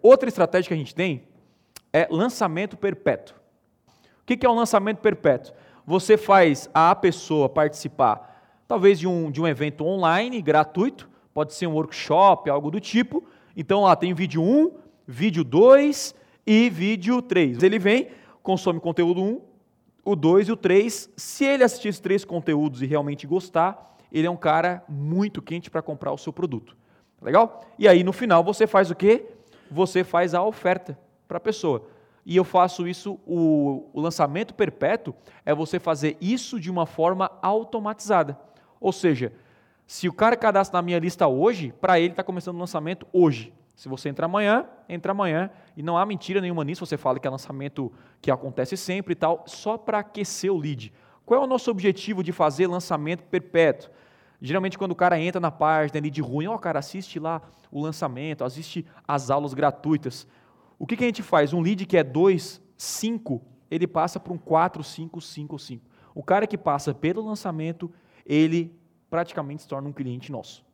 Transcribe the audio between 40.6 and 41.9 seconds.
na minha lista hoje,